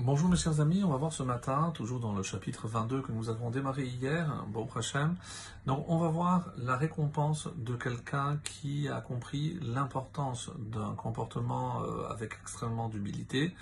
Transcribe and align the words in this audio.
Bonjour 0.00 0.28
mes 0.28 0.36
chers 0.36 0.60
amis, 0.60 0.84
on 0.84 0.90
va 0.90 0.96
voir 0.96 1.12
ce 1.12 1.24
matin, 1.24 1.72
toujours 1.74 1.98
dans 1.98 2.12
le 2.12 2.22
chapitre 2.22 2.68
22 2.68 3.02
que 3.02 3.10
nous 3.10 3.30
avons 3.30 3.50
démarré 3.50 3.82
hier, 3.82 4.44
bon 4.46 4.64
prochain. 4.64 5.16
Donc 5.66 5.84
on 5.88 5.98
va 5.98 6.06
voir 6.06 6.52
la 6.56 6.76
récompense 6.76 7.48
de 7.56 7.74
quelqu'un 7.74 8.38
qui 8.44 8.88
a 8.88 9.00
compris 9.00 9.58
l'importance 9.60 10.52
d'un 10.56 10.94
comportement 10.94 11.82
euh, 11.82 12.08
avec 12.10 12.34
extrêmement 12.40 12.88
d'humilité. 12.88 13.56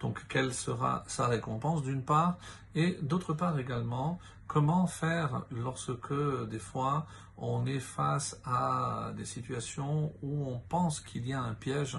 Donc 0.00 0.20
quelle 0.28 0.52
sera 0.52 1.04
sa 1.06 1.26
récompense 1.26 1.82
d'une 1.82 2.02
part 2.02 2.36
et 2.74 2.98
d'autre 3.00 3.32
part 3.32 3.58
également 3.58 4.18
comment 4.48 4.86
faire 4.86 5.42
lorsque 5.52 6.12
des 6.50 6.58
fois 6.58 7.06
on 7.36 7.66
est 7.66 7.78
face 7.78 8.40
à 8.44 9.12
des 9.16 9.24
situations 9.24 10.12
où 10.22 10.48
on 10.48 10.58
pense 10.58 11.00
qu'il 11.00 11.28
y 11.28 11.32
a 11.32 11.40
un 11.40 11.54
piège. 11.54 11.96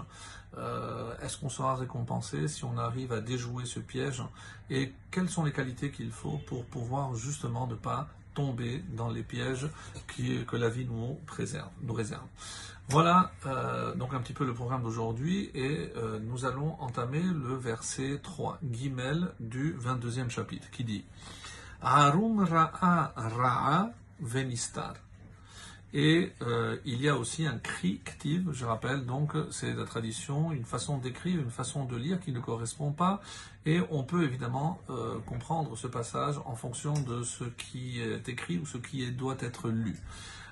Euh, 0.57 1.16
est-ce 1.21 1.38
qu'on 1.38 1.48
sera 1.48 1.75
récompensé 1.75 2.49
si 2.49 2.66
on 2.66 2.77
arrive 2.77 3.13
à 3.13 3.21
déjouer 3.21 3.66
ce 3.66 3.80
piège? 3.80 4.21
Et 4.70 4.91
quelles 5.12 5.30
sont 5.30 5.45
les 5.45 5.54
qualités 5.54 5.91
qu'il 5.91 6.12
faut 6.12 6.41
pour 6.48 6.66
pouvoir 6.66 7.16
justement 7.16 7.67
ne 7.67 7.76
pas 7.76 8.09
tomber 8.34 8.84
dans 8.90 9.09
les 9.09 9.23
pièges 9.23 9.68
que 10.48 10.55
la 10.57 10.70
vie 10.70 10.85
nous 10.85 11.18
préserve, 11.26 11.70
nous 11.84 11.93
réserve? 11.93 12.27
Voilà 12.90 13.31
euh, 13.45 13.93
donc 13.93 14.16
un 14.16 14.20
petit 14.20 14.34
peu 14.34 14.45
le 14.45 14.54
programme 14.54 14.81
d'aujourd'hui 14.81 15.52
et 15.54 15.91
euh, 15.95 16.20
nous 16.20 16.45
allons 16.45 16.73
entamer 16.81 17.21
le 17.21 17.55
verset 17.55 18.20
3, 18.23 18.57
guimel 18.63 19.31
du 19.40 19.76
22e 19.76 20.29
chapitre 20.29 20.71
qui 20.71 20.84
dit 20.84 21.05
Arum 21.82 22.44
ra'a 22.44 23.14
ra'a 23.16 23.92
venistar. 24.20 24.96
Et 25.92 26.32
euh, 26.44 26.78
il 26.86 27.02
y 27.02 27.10
a 27.10 27.18
aussi 27.18 27.48
un 27.48 27.58
cri 27.58 28.00
ktiv, 28.05 28.50
je 28.52 28.64
rappelle, 28.64 29.08
donc 29.08 29.34
c'est 29.50 29.74
la 29.74 29.86
tradition, 29.86 30.52
une 30.52 30.66
façon 30.66 31.00
d'écrire, 31.00 31.40
une 31.40 31.50
façon 31.50 31.86
de 31.86 31.96
lire 31.96 32.20
qui 32.20 32.32
ne 32.32 32.40
correspond 32.40 32.92
pas. 32.92 33.22
Et 33.66 33.82
on 33.90 34.04
peut 34.04 34.24
évidemment 34.24 34.80
euh, 34.90 35.18
comprendre 35.26 35.76
ce 35.76 35.88
passage 35.88 36.36
en 36.46 36.55
fonction 36.55 36.94
de 36.94 37.24
ce 37.24 37.44
qui 37.44 38.02
est 38.02 38.30
écrit 38.30 38.60
ou 38.60 38.68
ce 38.68 38.77
qui 38.77 39.10
doit 39.12 39.38
être 39.40 39.70
lu. 39.70 39.98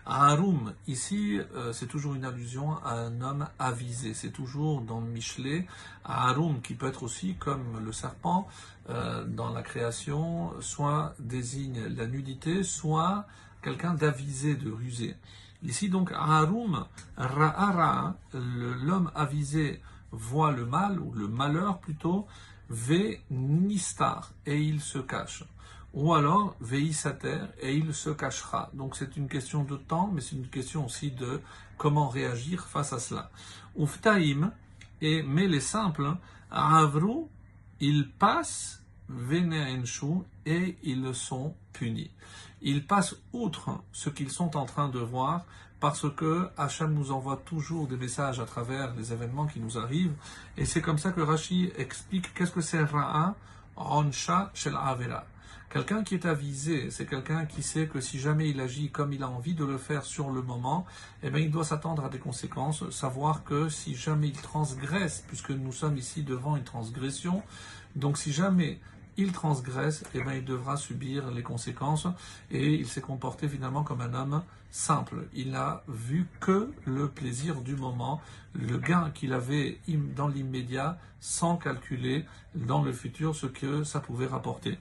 Harum, 0.10 0.74
ici, 0.88 1.40
euh, 1.56 1.74
c'est 1.74 1.88
toujours 1.88 2.16
une 2.16 2.24
allusion 2.24 2.78
à 2.84 2.94
un 2.94 3.22
homme 3.22 3.48
avisé. 3.60 4.14
C'est 4.14 4.32
toujours 4.32 4.82
dans 4.82 5.02
Michelet, 5.02 5.68
Harum, 6.06 6.62
qui 6.62 6.76
peut 6.76 6.88
être 6.88 7.04
aussi 7.04 7.36
comme 7.36 7.84
le 7.84 7.92
serpent 7.92 8.48
dans 9.28 9.52
la 9.52 9.64
création, 9.64 10.54
soit 10.62 11.14
désigne 11.20 11.88
la 11.88 12.08
nudité, 12.08 12.64
soit 12.64 13.26
quelqu'un 13.62 13.94
d'avisé, 13.94 14.56
de 14.56 14.72
rusé. 14.72 15.18
Ici 15.62 15.90
donc, 15.90 16.14
Harum, 16.14 16.86
Ra'ara, 17.18 18.16
l'homme 18.34 19.12
avisé 19.14 19.82
voit 20.12 20.52
le 20.54 20.66
mal, 20.66 21.00
ou 21.00 21.12
le 21.14 21.28
malheur 21.28 21.80
plutôt, 21.80 22.28
Ve 22.70 23.18
Nistar, 23.30 24.32
et 24.46 24.62
il 24.62 24.82
se 24.82 25.00
cache. 25.00 25.44
Ou 25.98 26.14
alors, 26.14 26.56
Veisater, 26.62 27.40
et 27.60 27.76
il 27.76 27.94
se 27.94 28.12
cachera. 28.12 28.70
Donc 28.74 28.96
c'est 28.96 29.18
une 29.18 29.28
question 29.28 29.64
de 29.64 29.78
temps, 29.78 30.12
mais 30.14 30.22
c'est 30.22 30.36
une 30.36 30.48
question 30.48 30.86
aussi 30.86 31.10
de 31.10 31.42
comment 31.78 32.08
réagir 32.08 32.68
face 32.68 32.94
à 32.94 33.00
cela. 33.00 33.32
Uftaim, 33.76 34.52
et, 35.02 35.24
mais 35.24 35.48
les 35.48 35.60
simples, 35.60 36.16
Avru, 36.52 37.26
ils 37.80 38.12
passent 38.12 38.84
Veneenshu, 39.10 40.22
et 40.46 40.78
ils 40.84 41.16
sont 41.16 41.56
punis 41.74 42.12
ils 42.62 42.86
passent 42.86 43.16
outre 43.34 43.82
ce 43.92 44.10
qu'ils 44.10 44.32
sont 44.32 44.58
en 44.58 44.66
train 44.66 44.90
de 44.90 45.00
voir 45.00 45.46
parce 45.80 46.10
que 46.16 46.50
Hachem 46.58 46.94
nous 46.94 47.12
envoie 47.12 47.38
toujours 47.38 47.88
des 47.88 47.98
messages 47.98 48.40
à 48.40 48.46
travers 48.46 48.96
les 48.96 49.14
événements 49.14 49.46
qui 49.46 49.60
nous 49.60 49.78
arrivent. 49.78 50.16
Et 50.58 50.66
c'est 50.66 50.82
comme 50.82 50.98
ça 50.98 51.12
que 51.12 51.22
Rashi 51.22 51.72
explique 51.78 52.34
qu'est-ce 52.34 52.52
que 52.52 52.62
c'est 52.62 52.84
Ra'a, 52.84 53.36
Ronsha 53.76 54.50
Shel 54.56 54.76
Avera. 54.76 55.24
Quelqu'un 55.70 56.04
qui 56.04 56.14
est 56.14 56.26
avisé, 56.26 56.90
c'est 56.92 57.06
quelqu'un 57.06 57.46
qui 57.46 57.62
sait 57.62 57.88
que 57.88 58.00
si 58.00 58.20
jamais 58.20 58.50
il 58.50 58.62
agit 58.62 58.90
comme 58.90 59.12
il 59.12 59.22
a 59.22 59.30
envie 59.30 59.54
de 59.54 59.66
le 59.66 59.78
faire 59.78 60.06
sur 60.06 60.30
le 60.30 60.42
moment, 60.42 60.86
eh 61.24 61.30
bien, 61.30 61.42
il 61.42 61.52
doit 61.52 61.66
s'attendre 61.66 62.06
à 62.06 62.10
des 62.10 62.20
conséquences, 62.20 62.90
savoir 62.90 63.44
que 63.44 63.68
si 63.68 63.94
jamais 63.94 64.30
il 64.30 64.42
transgresse, 64.42 65.26
puisque 65.28 65.52
nous 65.52 65.74
sommes 65.74 65.98
ici 65.98 66.24
devant 66.24 66.56
une 66.56 66.64
transgression, 66.64 67.44
donc 67.98 68.18
si 68.18 68.32
jamais 68.32 68.80
il 69.18 69.34
transgresse, 69.34 70.06
eh 70.14 70.22
bien 70.22 70.36
il 70.36 70.46
devra 70.46 70.78
subir 70.78 71.32
les 71.32 71.44
conséquences. 71.44 72.08
Et 72.50 72.76
il 72.76 72.88
s'est 72.88 73.02
comporté 73.02 73.50
finalement 73.50 73.84
comme 73.84 74.02
un 74.02 74.14
homme 74.14 74.44
simple. 74.70 75.28
Il 75.34 75.52
n'a 75.52 75.84
vu 75.88 76.28
que 76.40 76.72
le 76.86 77.10
plaisir 77.10 77.62
du 77.62 77.76
moment, 77.76 78.22
le 78.54 78.78
gain 78.78 79.12
qu'il 79.14 79.34
avait 79.34 79.80
dans 80.16 80.28
l'immédiat, 80.28 80.98
sans 81.20 81.58
calculer 81.58 82.26
dans 82.56 82.84
le 82.84 82.94
futur 82.94 83.36
ce 83.36 83.48
que 83.48 83.84
ça 83.84 84.00
pouvait 84.00 84.28
rapporter. 84.28 84.78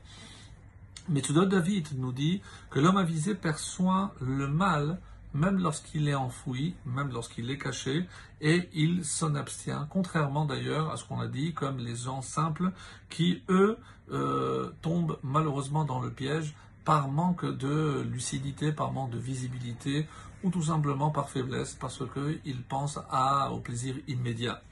Mais 1.09 1.21
tout 1.21 1.33
David 1.33 1.89
nous 1.99 2.13
dit 2.13 2.43
que 2.71 2.81
l'homme 2.81 2.97
avisé 2.97 3.35
perçoit 3.35 4.15
le 4.21 4.49
mal 4.49 4.99
même 5.37 5.59
lorsqu'il 5.59 6.09
est 6.09 6.15
enfoui, 6.15 6.75
même 6.87 7.13
lorsqu'il 7.13 7.51
est 7.51 7.59
caché, 7.59 8.07
et 8.41 8.69
il 8.73 9.05
s'en 9.05 9.35
abstient, 9.35 9.87
contrairement 9.91 10.47
d'ailleurs 10.47 10.91
à 10.91 10.97
ce 10.97 11.05
qu'on 11.05 11.21
a 11.21 11.29
dit, 11.29 11.53
comme 11.53 11.79
les 11.79 11.95
gens 11.95 12.23
simples 12.23 12.73
qui, 13.11 13.43
eux, 13.49 13.79
euh, 14.11 14.71
tombent 14.83 15.19
malheureusement 15.23 15.85
dans 15.85 16.01
le 16.01 16.11
piège 16.11 16.55
par 16.85 17.09
manque 17.09 17.45
de 17.45 18.07
lucidité, 18.11 18.73
par 18.73 18.93
manque 18.93 19.11
de 19.11 19.19
visibilité, 19.19 20.07
ou 20.43 20.51
tout 20.51 20.63
simplement 20.63 21.11
par 21.11 21.29
faiblesse, 21.29 21.75
parce 21.75 22.03
qu'ils 22.13 22.63
pensent 22.63 23.01
à, 23.11 23.51
au 23.53 23.59
plaisir 23.59 23.97
immédiat. 24.09 24.63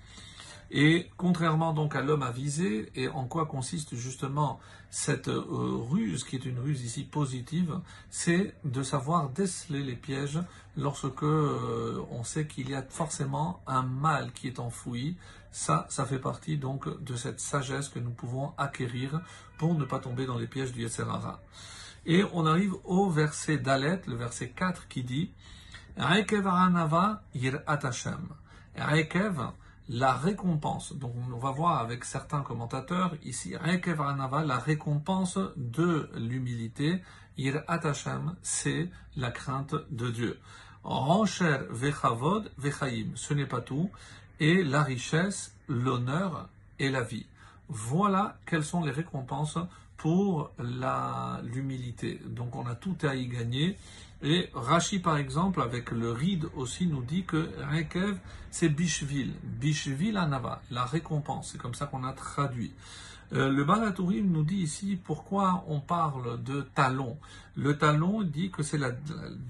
Et 0.70 1.10
contrairement 1.16 1.72
donc 1.72 1.94
à 1.94 2.00
l'homme 2.00 2.22
avisé, 2.22 2.90
et 2.94 3.08
en 3.08 3.26
quoi 3.26 3.46
consiste 3.46 3.94
justement 3.94 4.58
cette 4.90 5.28
euh, 5.28 5.42
ruse, 5.90 6.24
qui 6.24 6.36
est 6.36 6.44
une 6.44 6.58
ruse 6.58 6.82
ici 6.84 7.04
positive, 7.04 7.80
c'est 8.10 8.54
de 8.64 8.82
savoir 8.82 9.28
déceler 9.30 9.82
les 9.82 9.96
pièges 9.96 10.40
lorsque 10.76 11.22
euh, 11.22 12.00
on 12.10 12.24
sait 12.24 12.46
qu'il 12.46 12.70
y 12.70 12.74
a 12.74 12.82
forcément 12.82 13.62
un 13.66 13.82
mal 13.82 14.32
qui 14.32 14.48
est 14.48 14.58
enfoui. 14.58 15.16
Ça, 15.50 15.86
ça 15.88 16.04
fait 16.04 16.18
partie 16.18 16.56
donc 16.56 16.88
de 17.02 17.14
cette 17.14 17.40
sagesse 17.40 17.88
que 17.88 17.98
nous 17.98 18.10
pouvons 18.10 18.52
acquérir 18.58 19.20
pour 19.58 19.74
ne 19.74 19.84
pas 19.84 20.00
tomber 20.00 20.26
dans 20.26 20.38
les 20.38 20.48
pièges 20.48 20.72
du 20.72 20.82
Yetzerara. 20.82 21.40
Et 22.06 22.24
on 22.32 22.46
arrive 22.46 22.74
au 22.84 23.08
verset 23.08 23.58
d'Alet, 23.58 24.02
le 24.06 24.16
verset 24.16 24.50
4 24.50 24.88
qui 24.88 25.04
dit 25.04 25.32
Rekev 25.96 26.48
yir 27.34 27.60
Hashem 27.66 28.28
la 29.88 30.14
récompense. 30.14 30.94
Donc 30.94 31.14
on 31.32 31.38
va 31.38 31.50
voir 31.50 31.80
avec 31.80 32.04
certains 32.04 32.42
commentateurs 32.42 33.14
ici, 33.24 33.54
la 33.54 34.58
récompense 34.58 35.38
de 35.56 36.10
l'humilité, 36.16 37.02
ir 37.36 37.62
atachem, 37.68 38.34
c'est 38.42 38.90
la 39.16 39.30
crainte 39.30 39.74
de 39.90 40.10
Dieu. 40.10 40.38
Rancher 40.84 41.58
vechavod 41.70 42.50
vechaim, 42.58 43.12
ce 43.14 43.34
n'est 43.34 43.46
pas 43.46 43.60
tout, 43.60 43.90
et 44.40 44.62
la 44.62 44.82
richesse, 44.82 45.54
l'honneur 45.68 46.48
et 46.78 46.90
la 46.90 47.02
vie. 47.02 47.26
Voilà 47.68 48.38
quelles 48.46 48.64
sont 48.64 48.84
les 48.84 48.90
récompenses 48.90 49.58
pour 49.96 50.50
l'humilité. 50.58 52.20
Donc 52.26 52.56
on 52.56 52.66
a 52.66 52.74
tout 52.74 52.96
à 53.02 53.14
y 53.14 53.26
gagner. 53.26 53.76
Et 54.22 54.48
Rashi, 54.54 54.98
par 55.00 55.16
exemple, 55.16 55.60
avec 55.60 55.90
le 55.90 56.12
ride 56.12 56.46
aussi, 56.56 56.86
nous 56.86 57.02
dit 57.02 57.24
que 57.24 57.50
Rekev, 57.70 58.18
c'est 58.50 58.68
Bishvil. 58.68 59.34
Bishvil 59.42 60.16
Anava, 60.16 60.62
la 60.70 60.84
récompense. 60.84 61.50
C'est 61.52 61.58
comme 61.58 61.74
ça 61.74 61.86
qu'on 61.86 62.04
a 62.04 62.12
traduit. 62.12 62.72
Euh, 63.32 63.50
le 63.50 63.64
Balatourim 63.64 64.30
nous 64.30 64.44
dit 64.44 64.58
ici 64.58 64.98
pourquoi 65.02 65.64
on 65.68 65.80
parle 65.80 66.42
de 66.42 66.60
talon. 66.60 67.18
Le 67.56 67.76
talon 67.76 68.22
dit 68.22 68.50
que 68.50 68.62
c'est 68.62 68.78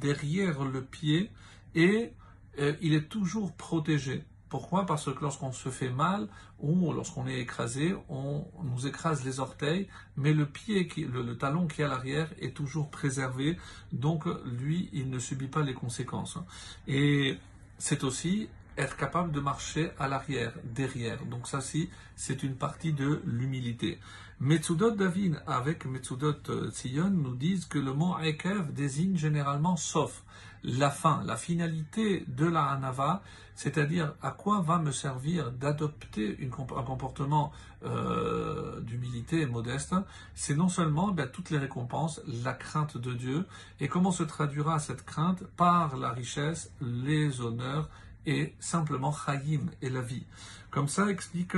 derrière 0.01 0.65
le 0.65 0.83
pied 0.83 1.31
et 1.75 2.13
euh, 2.59 2.75
il 2.81 2.95
est 2.95 3.09
toujours 3.09 3.53
protégé. 3.53 4.25
Pourquoi? 4.55 4.87
Parce 4.87 5.13
que 5.13 5.21
lorsqu'on 5.21 5.51
se 5.51 5.69
fait 5.69 5.89
mal 5.89 6.29
ou 6.61 6.93
lorsqu'on 6.93 7.27
est 7.27 7.41
écrasé, 7.41 7.97
on 8.09 8.47
nous 8.63 8.87
écrase 8.87 9.25
les 9.25 9.41
orteils, 9.41 9.89
mais 10.17 10.33
le 10.33 10.47
pied, 10.47 10.89
le, 10.97 11.37
talon 11.37 11.67
qui 11.67 11.83
est 11.83 11.85
à 11.85 11.89
l'arrière 11.89 12.29
est 12.39 12.55
toujours 12.57 12.89
préservé, 12.89 13.59
donc 13.91 14.27
lui, 14.45 14.91
il 14.93 15.11
ne 15.11 15.19
subit 15.19 15.49
pas 15.49 15.65
les 15.65 15.75
conséquences. 15.75 16.39
Et 16.87 17.37
c'est 17.79 18.05
aussi 18.05 18.49
être 18.77 18.97
capable 18.97 19.33
de 19.33 19.41
marcher 19.41 19.91
à 19.99 20.09
l'arrière, 20.09 20.53
derrière. 20.65 21.25
Donc 21.27 21.47
ça, 21.47 21.61
si, 21.61 21.91
c'est 22.17 22.43
une 22.43 22.57
partie 22.57 22.93
de 22.93 23.21
l'humilité. 23.25 23.99
Metsudot 24.41 24.91
David 24.91 25.41
avec 25.47 25.87
Metsudot 25.87 26.35
euh, 26.49 26.71
Tzion 26.71 27.11
nous 27.11 27.37
disent 27.37 27.67
que 27.67 27.79
le 27.79 27.93
mot 27.93 28.17
Ekev 28.19 28.73
désigne 28.73 29.17
généralement 29.17 29.77
sauf 29.77 30.25
la 30.65 30.91
fin, 30.91 31.23
la 31.25 31.37
finalité 31.37 32.25
de 32.27 32.47
la 32.47 32.65
Hanava, 32.65 33.23
c'est-à-dire 33.55 34.15
à 34.23 34.31
quoi 34.31 34.61
va 34.61 34.79
me 34.79 34.91
servir 34.91 35.53
d'adopter 35.53 36.39
un 36.43 36.83
comportement 36.83 37.53
euh, 37.85 38.81
d'humilité 38.81 39.45
modeste, 39.47 39.95
c'est 40.35 40.55
non 40.55 40.69
seulement 40.69 41.09
ben, 41.09 41.29
toutes 41.29 41.51
les 41.51 41.59
récompenses, 41.59 42.23
la 42.43 42.55
crainte 42.55 42.97
de 42.97 43.13
Dieu, 43.13 43.47
et 43.79 43.89
comment 43.89 44.11
se 44.11 44.23
traduira 44.23 44.79
cette 44.79 45.05
crainte 45.05 45.45
par 45.57 45.97
la 45.97 46.11
richesse, 46.11 46.73
les 46.81 47.41
honneurs 47.43 47.91
et 48.27 48.55
simplement 48.61 49.13
Chaim 49.13 49.67
et 49.83 49.91
la 49.91 50.01
vie. 50.01 50.27
Comme 50.71 50.89
ça 50.89 51.09
explique 51.09 51.57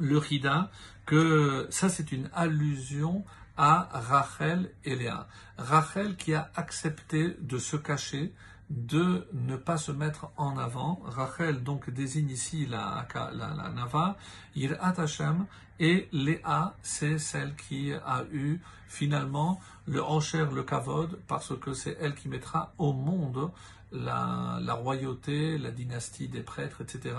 le 0.00 0.18
Rida 0.18 0.70
que 1.06 1.66
ça 1.70 1.88
c'est 1.88 2.12
une 2.12 2.30
allusion 2.34 3.24
à 3.56 3.88
Rachel 3.92 4.70
et 4.84 4.96
Léa. 4.96 5.28
Rachel 5.58 6.16
qui 6.16 6.34
a 6.34 6.50
accepté 6.56 7.36
de 7.40 7.58
se 7.58 7.76
cacher, 7.76 8.32
de 8.70 9.26
ne 9.32 9.56
pas 9.56 9.76
se 9.76 9.92
mettre 9.92 10.30
en 10.36 10.56
avant. 10.58 11.00
Rachel 11.04 11.62
donc 11.62 11.90
désigne 11.90 12.30
ici 12.30 12.66
la, 12.66 13.06
la, 13.14 13.54
la 13.54 13.68
Nava, 13.70 14.16
Yirat 14.54 14.94
Hashem, 14.98 15.46
et 15.80 16.08
Léa, 16.12 16.74
c'est 16.82 17.18
celle 17.18 17.56
qui 17.56 17.92
a 17.92 18.24
eu 18.32 18.60
finalement 18.86 19.60
le 19.86 20.00
Hocher, 20.00 20.46
le 20.54 20.62
Kavod, 20.62 21.18
parce 21.26 21.58
que 21.58 21.74
c'est 21.74 21.96
elle 22.00 22.14
qui 22.14 22.28
mettra 22.28 22.72
au 22.78 22.92
monde 22.92 23.50
la, 23.92 24.58
la, 24.60 24.74
royauté, 24.74 25.58
la 25.58 25.70
dynastie 25.70 26.28
des 26.28 26.42
prêtres, 26.42 26.80
etc. 26.80 27.16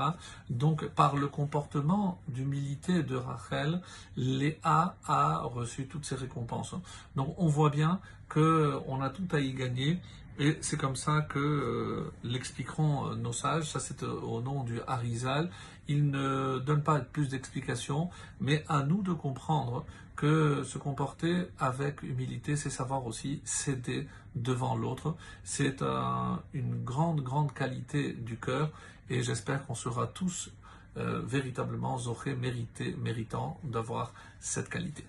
Donc, 0.50 0.88
par 0.90 1.16
le 1.16 1.28
comportement 1.28 2.20
d'humilité 2.28 3.04
de 3.04 3.16
Rachel, 3.16 3.82
Léa 4.18 4.96
a 5.06 5.40
reçu 5.44 5.88
toutes 5.88 6.06
ces 6.06 6.16
récompenses. 6.16 6.76
Donc, 7.16 7.34
on 7.38 7.48
voit 7.48 7.70
bien 7.70 8.00
que 8.30 8.80
on 8.88 9.02
a 9.02 9.10
tout 9.10 9.28
à 9.32 9.40
y 9.40 9.54
gagner. 9.54 10.00
Et 10.38 10.58
c'est 10.60 10.78
comme 10.78 10.98
ça 10.98 11.22
que 11.22 11.40
euh, 11.40 12.12
l'expliqueront 12.24 13.08
euh, 13.08 13.16
nos 13.16 13.32
sages, 13.32 13.72
ça 13.72 13.80
c'est 13.80 14.04
euh, 14.04 14.12
au 14.12 14.42
nom 14.42 14.64
du 14.64 14.82
Harizal. 14.86 15.50
Il 15.88 16.10
ne 16.12 16.60
donne 16.60 16.84
pas 16.84 17.00
plus 17.00 17.30
d'explications, 17.30 18.10
mais 18.42 18.66
à 18.68 18.84
nous 18.84 19.02
de 19.02 19.14
comprendre 19.14 19.86
que 20.18 20.64
se 20.64 20.78
comporter 20.78 21.48
avec 21.58 22.04
humilité, 22.04 22.58
c'est 22.58 22.70
savoir 22.70 23.06
aussi 23.06 23.42
céder 23.46 24.08
devant 24.36 24.76
l'autre. 24.76 25.16
C'est 25.44 25.82
une 26.54 26.84
grande, 26.84 27.22
grande 27.22 27.54
qualité 27.54 28.14
du 28.14 28.38
cœur 28.38 28.72
et 29.10 29.22
j'espère 29.24 29.66
qu'on 29.66 29.76
sera 29.76 30.08
tous 30.08 30.52
véritablement 30.96 31.98
zorés, 31.98 32.34
mérités, 32.34 32.96
méritants 32.98 33.60
d'avoir 33.66 34.14
cette 34.40 34.70
qualité. 34.70 35.06